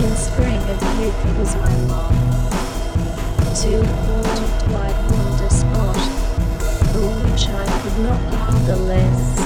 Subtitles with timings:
[0.00, 2.10] In spring of youth was my lot.
[3.60, 6.00] To hold haunted white wonder spot,
[6.88, 9.36] for which I could not leave the list.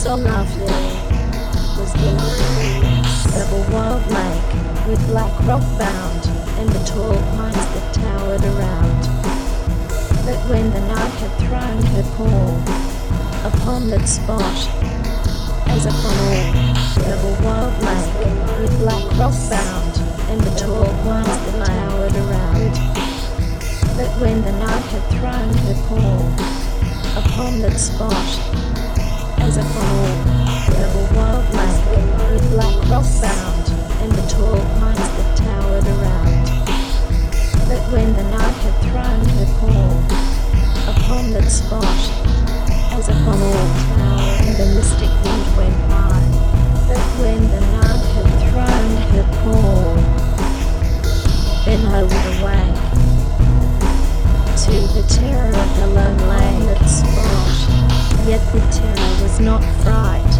[0.00, 0.64] So lovely
[1.74, 6.22] was the loneliness of a wild lake, with black rock bound,
[6.58, 9.02] and the tall pines that towered around.
[10.24, 12.62] But when the night had thrown her pall
[13.44, 14.56] upon that spot,
[15.66, 16.67] as upon all
[17.10, 19.94] of a wild lake with black rock bound
[20.30, 22.74] and the tall ones that towered around.
[23.96, 26.20] But when the night had thrown her pall
[27.16, 28.12] upon that spot,
[29.40, 31.84] as upon all of a wild lake
[32.30, 33.66] with black rock bound
[34.02, 35.27] and the tall pines that
[51.68, 52.80] then I would awake
[54.64, 57.56] to the terror of the lonely spot.
[58.26, 60.32] Yet the terror was not fright,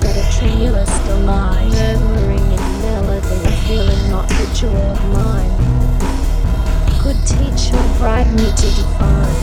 [0.00, 5.52] but a tremulous delight, murmuring in melody, a feeling not the joy of mine
[7.02, 9.42] could teach or bribe me to define.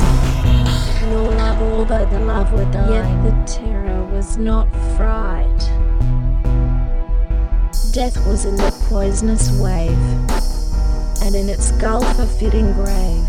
[1.09, 2.91] Nor love although the love were thine.
[2.91, 5.49] Yet the terror was not fright.
[7.91, 9.99] Death was in the poisonous wave,
[11.23, 13.25] and in its gulf a fitting grave.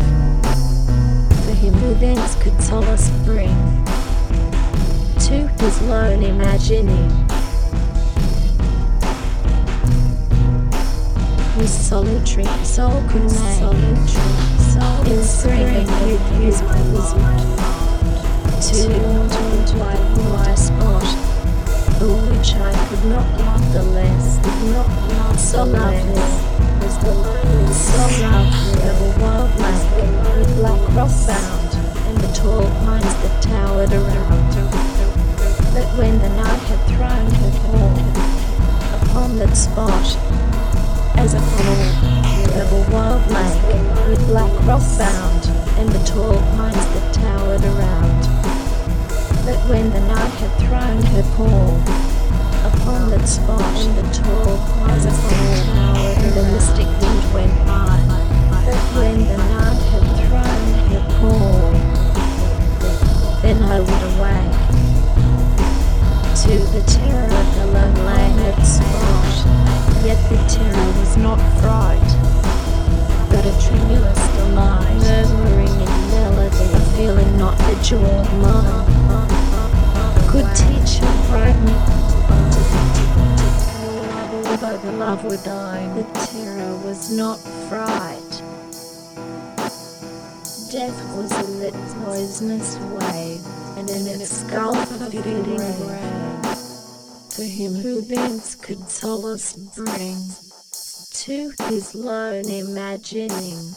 [1.45, 3.55] For him who thence could solace bring
[5.27, 7.25] to his lone imagining.
[11.55, 14.07] whose solitary soul could make solitary
[14.59, 17.21] soul in spring with his bosom
[18.59, 18.89] to
[19.65, 21.04] to white spot for which
[22.53, 26.13] I could not love the less could not love so lovely
[26.79, 31.71] was the lonely so lovely of a wild lake with black rock bound
[32.05, 34.53] and the tall pines that towered around.
[35.73, 37.97] But when the night had thrown her pall
[39.01, 40.05] upon that spot
[41.17, 45.47] as a funnel of a wild lake with black rock bound
[45.79, 48.21] and the tall pines that towered around.
[49.45, 52.14] But when the night had thrown her pall
[52.85, 55.35] upon that spot and the tall pines as a
[56.21, 57.97] and the mystic wind went by.
[58.61, 61.71] But when the night had thrown her pall,
[63.41, 64.57] then I would awake
[66.45, 69.33] to the terror of the lonely spot.
[70.05, 72.09] Yet the terror was not fright,
[73.31, 78.85] but a tremulous delight, murmuring in melody, a feeling not the joy of mine.
[80.29, 82.04] Could teach or bribe
[84.81, 87.37] the love were dying, the terror was not
[87.69, 88.41] fright.
[90.71, 93.45] Death was in that poisonous wave,
[93.77, 96.35] and in its fitting grave
[97.35, 100.17] for him who thence could solace bring
[101.11, 103.75] to his lone imagining.